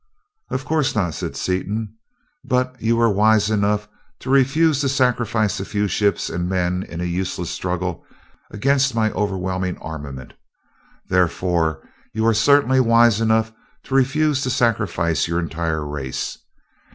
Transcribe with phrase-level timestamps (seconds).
[0.49, 1.93] "Of course not," said Seaton,
[2.43, 3.87] "but you were wise enough
[4.21, 8.03] to refuse to sacrifice a few ships and men in a useless struggle
[8.49, 10.33] against my overwhelming armament,
[11.07, 13.51] therefore you are certainly wise enough
[13.83, 16.39] to refuse to sacrifice your entire race.